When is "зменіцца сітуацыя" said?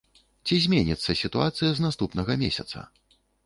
0.63-1.71